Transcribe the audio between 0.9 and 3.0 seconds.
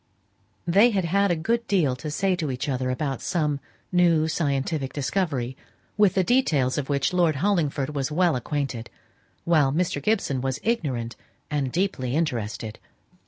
had a good deal to say to each other